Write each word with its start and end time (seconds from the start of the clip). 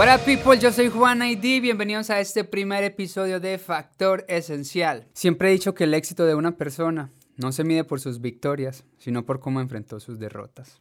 Hola 0.00 0.18
people, 0.18 0.56
yo 0.56 0.70
soy 0.70 0.90
Juan 0.90 1.22
ID, 1.24 1.60
bienvenidos 1.60 2.08
a 2.10 2.20
este 2.20 2.44
primer 2.44 2.84
episodio 2.84 3.40
de 3.40 3.58
Factor 3.58 4.24
Esencial. 4.28 5.08
Siempre 5.12 5.48
he 5.48 5.52
dicho 5.52 5.74
que 5.74 5.82
el 5.82 5.94
éxito 5.94 6.24
de 6.24 6.36
una 6.36 6.56
persona 6.56 7.10
no 7.36 7.50
se 7.50 7.64
mide 7.64 7.82
por 7.82 7.98
sus 7.98 8.20
victorias, 8.20 8.84
sino 8.98 9.26
por 9.26 9.40
cómo 9.40 9.60
enfrentó 9.60 9.98
sus 9.98 10.20
derrotas. 10.20 10.80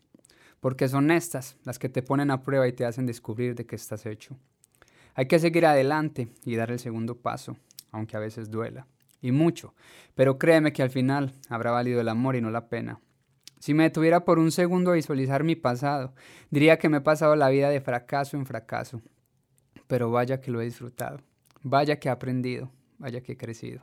Porque 0.60 0.88
son 0.88 1.10
estas 1.10 1.58
las 1.64 1.80
que 1.80 1.90
te 1.90 2.04
ponen 2.04 2.30
a 2.30 2.44
prueba 2.44 2.68
y 2.68 2.74
te 2.74 2.86
hacen 2.86 3.08
descubrir 3.08 3.56
de 3.56 3.66
qué 3.66 3.76
estás 3.76 4.06
hecho. 4.06 4.38
Hay 5.16 5.26
que 5.26 5.40
seguir 5.40 5.66
adelante 5.66 6.28
y 6.46 6.56
dar 6.56 6.70
el 6.70 6.78
segundo 6.78 7.16
paso, 7.16 7.58
aunque 7.92 8.18
a 8.18 8.20
veces 8.20 8.52
duela. 8.52 8.86
Y 9.20 9.32
mucho, 9.32 9.74
pero 10.14 10.38
créeme 10.38 10.74
que 10.74 10.84
al 10.84 10.92
final 10.92 11.34
habrá 11.50 11.72
valido 11.72 12.02
el 12.02 12.10
amor 12.10 12.36
y 12.36 12.42
no 12.42 12.52
la 12.52 12.70
pena. 12.70 13.00
Si 13.60 13.74
me 13.74 13.84
detuviera 13.84 14.24
por 14.24 14.40
un 14.40 14.52
segundo 14.52 14.92
a 14.92 14.96
visualizar 14.96 15.44
mi 15.44 15.56
pasado, 15.56 16.14
diría 16.50 16.78
que 16.78 16.90
me 16.90 16.98
he 16.98 17.02
pasado 17.02 17.36
la 17.36 17.50
vida 17.50 17.70
de 17.70 17.82
fracaso 17.82 18.38
en 18.38 18.46
fracaso. 18.46 19.02
Pero 19.88 20.12
vaya 20.12 20.42
que 20.42 20.52
lo 20.52 20.62
he 20.62 20.66
disfrutado, 20.66 21.22
vaya 21.64 22.00
que 22.00 22.10
he 22.10 22.12
aprendido, 22.12 22.72
vaya 23.00 23.22
que 23.22 23.34
he 23.34 23.38
crecido. 23.38 23.82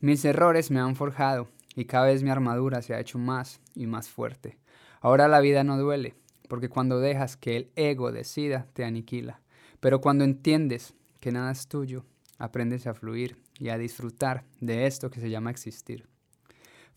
Mis 0.00 0.24
errores 0.24 0.70
me 0.70 0.80
han 0.80 0.96
forjado 0.96 1.48
y 1.74 1.84
cada 1.84 2.06
vez 2.06 2.22
mi 2.22 2.30
armadura 2.30 2.82
se 2.82 2.94
ha 2.94 3.00
hecho 3.00 3.18
más 3.18 3.60
y 3.74 3.86
más 3.86 4.08
fuerte. 4.08 4.58
Ahora 5.00 5.28
la 5.28 5.40
vida 5.40 5.64
no 5.64 5.78
duele, 5.78 6.14
porque 6.48 6.68
cuando 6.68 7.00
dejas 7.00 7.36
que 7.36 7.56
el 7.56 7.70
ego 7.76 8.12
decida, 8.12 8.66
te 8.72 8.84
aniquila. 8.84 9.40
Pero 9.80 10.00
cuando 10.00 10.24
entiendes 10.24 10.94
que 11.20 11.32
nada 11.32 11.52
es 11.52 11.68
tuyo, 11.68 12.04
aprendes 12.38 12.86
a 12.86 12.94
fluir 12.94 13.36
y 13.58 13.68
a 13.68 13.78
disfrutar 13.78 14.44
de 14.60 14.86
esto 14.86 15.10
que 15.10 15.20
se 15.20 15.30
llama 15.30 15.50
existir. 15.50 16.08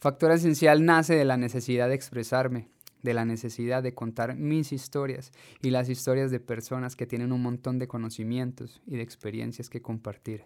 Factor 0.01 0.31
esencial 0.31 0.83
nace 0.83 1.13
de 1.13 1.25
la 1.25 1.37
necesidad 1.37 1.87
de 1.87 1.93
expresarme, 1.93 2.69
de 3.03 3.13
la 3.13 3.23
necesidad 3.23 3.83
de 3.83 3.93
contar 3.93 4.35
mis 4.35 4.71
historias 4.71 5.31
y 5.61 5.69
las 5.69 5.89
historias 5.89 6.31
de 6.31 6.39
personas 6.39 6.95
que 6.95 7.05
tienen 7.05 7.31
un 7.31 7.43
montón 7.43 7.77
de 7.77 7.87
conocimientos 7.87 8.81
y 8.87 8.95
de 8.95 9.03
experiencias 9.03 9.69
que 9.69 9.83
compartir. 9.83 10.45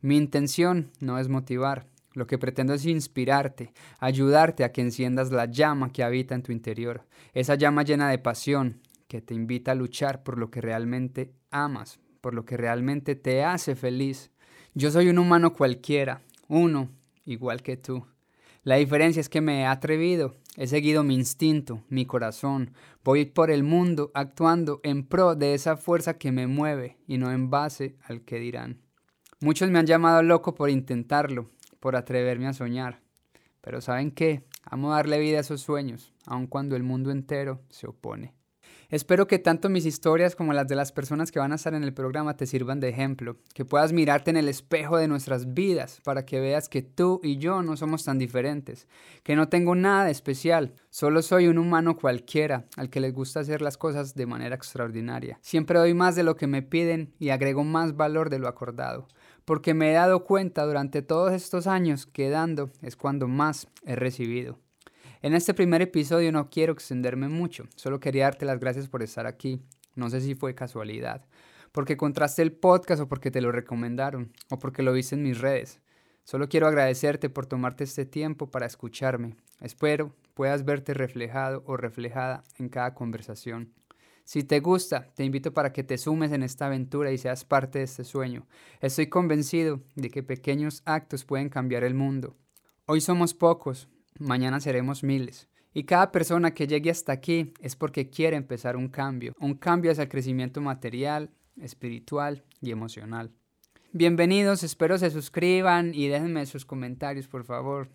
Mi 0.00 0.16
intención 0.16 0.90
no 1.00 1.18
es 1.18 1.28
motivar, 1.28 1.86
lo 2.14 2.26
que 2.26 2.38
pretendo 2.38 2.72
es 2.72 2.86
inspirarte, 2.86 3.74
ayudarte 3.98 4.64
a 4.64 4.72
que 4.72 4.80
enciendas 4.80 5.30
la 5.30 5.44
llama 5.44 5.92
que 5.92 6.02
habita 6.02 6.34
en 6.34 6.42
tu 6.42 6.52
interior, 6.52 7.04
esa 7.34 7.56
llama 7.56 7.82
llena 7.82 8.08
de 8.08 8.16
pasión 8.16 8.80
que 9.06 9.20
te 9.20 9.34
invita 9.34 9.72
a 9.72 9.74
luchar 9.74 10.22
por 10.22 10.38
lo 10.38 10.50
que 10.50 10.62
realmente 10.62 11.30
amas, 11.50 12.00
por 12.22 12.32
lo 12.32 12.46
que 12.46 12.56
realmente 12.56 13.16
te 13.16 13.44
hace 13.44 13.76
feliz. 13.76 14.30
Yo 14.72 14.90
soy 14.90 15.10
un 15.10 15.18
humano 15.18 15.52
cualquiera, 15.52 16.22
uno, 16.48 16.88
igual 17.26 17.62
que 17.62 17.76
tú. 17.76 18.06
La 18.64 18.76
diferencia 18.76 19.20
es 19.20 19.28
que 19.28 19.42
me 19.42 19.60
he 19.60 19.66
atrevido, 19.66 20.36
he 20.56 20.66
seguido 20.66 21.04
mi 21.04 21.14
instinto, 21.14 21.82
mi 21.90 22.06
corazón, 22.06 22.72
voy 23.04 23.26
por 23.26 23.50
el 23.50 23.62
mundo 23.62 24.10
actuando 24.14 24.80
en 24.82 25.06
pro 25.06 25.34
de 25.34 25.52
esa 25.52 25.76
fuerza 25.76 26.16
que 26.16 26.32
me 26.32 26.46
mueve 26.46 26.96
y 27.06 27.18
no 27.18 27.30
en 27.30 27.50
base 27.50 27.94
al 28.04 28.22
que 28.22 28.38
dirán. 28.38 28.80
Muchos 29.40 29.68
me 29.70 29.78
han 29.78 29.86
llamado 29.86 30.22
loco 30.22 30.54
por 30.54 30.70
intentarlo, 30.70 31.50
por 31.78 31.94
atreverme 31.94 32.46
a 32.46 32.54
soñar. 32.54 33.00
Pero 33.60 33.82
¿saben 33.82 34.10
qué? 34.10 34.46
Amo 34.62 34.92
darle 34.92 35.18
vida 35.18 35.36
a 35.36 35.40
esos 35.42 35.60
sueños, 35.60 36.14
aun 36.24 36.46
cuando 36.46 36.74
el 36.74 36.82
mundo 36.82 37.10
entero 37.10 37.60
se 37.68 37.86
opone. 37.86 38.32
Espero 38.90 39.26
que 39.26 39.38
tanto 39.38 39.68
mis 39.68 39.86
historias 39.86 40.36
como 40.36 40.52
las 40.52 40.68
de 40.68 40.76
las 40.76 40.92
personas 40.92 41.32
que 41.32 41.38
van 41.38 41.52
a 41.52 41.56
estar 41.56 41.74
en 41.74 41.82
el 41.82 41.94
programa 41.94 42.36
te 42.36 42.46
sirvan 42.46 42.80
de 42.80 42.90
ejemplo, 42.90 43.38
que 43.52 43.64
puedas 43.64 43.92
mirarte 43.92 44.30
en 44.30 44.36
el 44.36 44.48
espejo 44.48 44.96
de 44.96 45.08
nuestras 45.08 45.54
vidas 45.54 46.00
para 46.04 46.24
que 46.24 46.40
veas 46.40 46.68
que 46.68 46.82
tú 46.82 47.20
y 47.22 47.38
yo 47.38 47.62
no 47.62 47.76
somos 47.76 48.04
tan 48.04 48.18
diferentes, 48.18 48.86
que 49.22 49.36
no 49.36 49.48
tengo 49.48 49.74
nada 49.74 50.10
especial, 50.10 50.74
solo 50.90 51.22
soy 51.22 51.48
un 51.48 51.58
humano 51.58 51.96
cualquiera 51.96 52.66
al 52.76 52.90
que 52.90 53.00
les 53.00 53.12
gusta 53.12 53.40
hacer 53.40 53.62
las 53.62 53.76
cosas 53.76 54.14
de 54.14 54.26
manera 54.26 54.54
extraordinaria. 54.54 55.38
Siempre 55.42 55.78
doy 55.78 55.94
más 55.94 56.14
de 56.14 56.22
lo 56.22 56.36
que 56.36 56.46
me 56.46 56.62
piden 56.62 57.14
y 57.18 57.30
agrego 57.30 57.64
más 57.64 57.96
valor 57.96 58.30
de 58.30 58.38
lo 58.38 58.48
acordado, 58.48 59.08
porque 59.44 59.74
me 59.74 59.90
he 59.90 59.94
dado 59.94 60.24
cuenta 60.24 60.64
durante 60.64 61.02
todos 61.02 61.32
estos 61.32 61.66
años 61.66 62.06
que 62.06 62.30
dando 62.30 62.70
es 62.82 62.96
cuando 62.96 63.28
más 63.28 63.68
he 63.84 63.96
recibido. 63.96 64.63
En 65.22 65.34
este 65.34 65.54
primer 65.54 65.82
episodio 65.82 66.32
no 66.32 66.50
quiero 66.50 66.72
extenderme 66.72 67.28
mucho, 67.28 67.66
solo 67.76 68.00
quería 68.00 68.24
darte 68.24 68.44
las 68.44 68.60
gracias 68.60 68.88
por 68.88 69.02
estar 69.02 69.26
aquí. 69.26 69.62
No 69.94 70.10
sé 70.10 70.20
si 70.20 70.34
fue 70.34 70.54
casualidad, 70.54 71.24
porque 71.72 71.96
contraste 71.96 72.42
el 72.42 72.52
podcast 72.52 73.02
o 73.02 73.08
porque 73.08 73.30
te 73.30 73.40
lo 73.40 73.52
recomendaron, 73.52 74.32
o 74.50 74.58
porque 74.58 74.82
lo 74.82 74.92
viste 74.92 75.14
en 75.14 75.22
mis 75.22 75.40
redes. 75.40 75.80
Solo 76.24 76.48
quiero 76.48 76.66
agradecerte 76.66 77.28
por 77.30 77.46
tomarte 77.46 77.84
este 77.84 78.06
tiempo 78.06 78.50
para 78.50 78.66
escucharme. 78.66 79.36
Espero 79.60 80.14
puedas 80.34 80.64
verte 80.64 80.94
reflejado 80.94 81.62
o 81.66 81.76
reflejada 81.76 82.42
en 82.58 82.68
cada 82.68 82.94
conversación. 82.94 83.72
Si 84.24 84.42
te 84.42 84.60
gusta, 84.60 85.12
te 85.14 85.24
invito 85.24 85.52
para 85.52 85.72
que 85.72 85.84
te 85.84 85.98
sumes 85.98 86.32
en 86.32 86.42
esta 86.42 86.66
aventura 86.66 87.12
y 87.12 87.18
seas 87.18 87.44
parte 87.44 87.78
de 87.78 87.84
este 87.84 88.04
sueño. 88.04 88.46
Estoy 88.80 89.08
convencido 89.08 89.80
de 89.94 90.10
que 90.10 90.22
pequeños 90.22 90.82
actos 90.86 91.24
pueden 91.24 91.50
cambiar 91.50 91.84
el 91.84 91.94
mundo. 91.94 92.34
Hoy 92.86 93.00
somos 93.00 93.34
pocos, 93.34 93.88
mañana 94.18 94.60
seremos 94.60 95.02
miles. 95.02 95.48
Y 95.72 95.84
cada 95.84 96.12
persona 96.12 96.54
que 96.54 96.66
llegue 96.66 96.90
hasta 96.90 97.12
aquí 97.12 97.52
es 97.60 97.74
porque 97.74 98.08
quiere 98.08 98.36
empezar 98.36 98.76
un 98.76 98.88
cambio, 98.88 99.34
un 99.40 99.54
cambio 99.54 99.90
hacia 99.90 100.02
el 100.02 100.08
crecimiento 100.08 100.60
material, 100.60 101.30
espiritual 101.60 102.44
y 102.60 102.70
emocional. 102.70 103.32
Bienvenidos, 103.92 104.62
espero 104.62 104.98
se 104.98 105.10
suscriban 105.10 105.94
y 105.94 106.08
déjenme 106.08 106.46
sus 106.46 106.64
comentarios, 106.64 107.26
por 107.26 107.44
favor. 107.44 107.88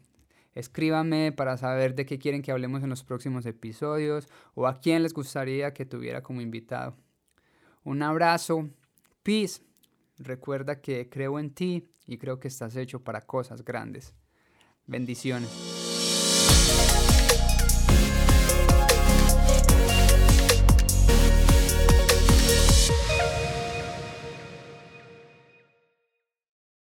Escríbanme 0.55 1.31
para 1.31 1.57
saber 1.57 1.95
de 1.95 2.05
qué 2.05 2.19
quieren 2.19 2.41
que 2.41 2.51
hablemos 2.51 2.83
en 2.83 2.89
los 2.89 3.03
próximos 3.03 3.45
episodios 3.45 4.27
o 4.55 4.67
a 4.67 4.79
quién 4.79 5.03
les 5.03 5.13
gustaría 5.13 5.73
que 5.73 5.85
tuviera 5.85 6.21
como 6.21 6.41
invitado. 6.41 6.97
Un 7.83 8.01
abrazo, 8.01 8.69
peace. 9.23 9.61
Recuerda 10.17 10.81
que 10.81 11.09
creo 11.09 11.39
en 11.39 11.51
ti 11.51 11.87
y 12.05 12.17
creo 12.17 12.39
que 12.41 12.49
estás 12.49 12.75
hecho 12.75 13.01
para 13.03 13.25
cosas 13.25 13.63
grandes. 13.63 14.13
Bendiciones. 14.85 15.88
Thank 16.69 17.03
you 17.03 17.08